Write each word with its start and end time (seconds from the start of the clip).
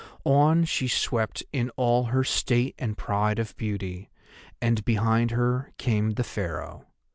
On 0.25 0.65
she 0.65 0.87
swept 0.87 1.43
in 1.53 1.69
all 1.77 2.05
her 2.05 2.23
state 2.23 2.73
and 2.79 2.97
pride 2.97 3.37
of 3.37 3.55
beauty, 3.55 4.09
and 4.59 4.83
behind 4.83 5.29
her 5.29 5.73
came 5.77 6.13
the 6.15 6.23
Pharaoh. 6.23 6.87